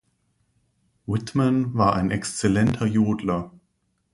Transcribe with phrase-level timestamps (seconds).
[1.05, 3.51] Whitman war ein exzellenter Jodler.